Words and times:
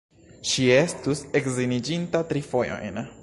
Ŝi 0.51 0.63
estus 0.77 1.21
edziniĝinta 1.41 2.23
tri 2.33 2.45
fojojn. 2.51 3.01